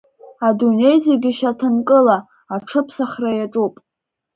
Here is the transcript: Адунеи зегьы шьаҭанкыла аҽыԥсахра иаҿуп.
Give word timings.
Адунеи 0.47 0.97
зегьы 1.05 1.31
шьаҭанкыла 1.37 2.17
аҽыԥсахра 2.55 3.31
иаҿуп. 3.35 3.73